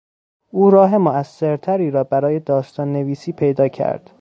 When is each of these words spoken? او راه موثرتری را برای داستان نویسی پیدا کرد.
او 0.51 0.69
راه 0.69 0.97
موثرتری 0.97 1.91
را 1.91 2.03
برای 2.03 2.39
داستان 2.39 2.93
نویسی 2.93 3.31
پیدا 3.31 3.67
کرد. 3.67 4.09